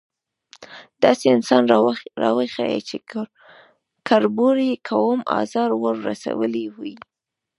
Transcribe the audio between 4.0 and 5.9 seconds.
کربوړي کوم ازار